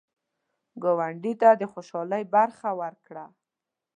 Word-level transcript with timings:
ګاونډي 0.83 1.33
ته 1.41 1.49
د 1.61 1.63
خوشحالۍ 1.71 2.23
برخه 2.35 2.69
ورکړه 2.81 3.25